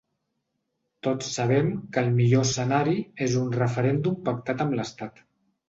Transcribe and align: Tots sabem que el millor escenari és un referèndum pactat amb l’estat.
Tots 1.07 1.29
sabem 1.35 1.69
que 1.91 2.03
el 2.05 2.09
millor 2.17 2.47
escenari 2.49 2.97
és 3.29 3.39
un 3.45 3.55
referèndum 3.61 4.19
pactat 4.33 4.69
amb 4.69 4.77
l’estat. 4.81 5.25